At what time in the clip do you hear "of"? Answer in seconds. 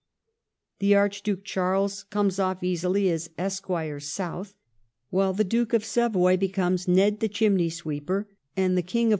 5.73-5.85, 9.09-9.09